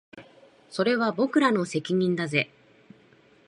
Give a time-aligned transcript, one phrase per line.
[0.71, 2.49] それは僕らの責任だぜ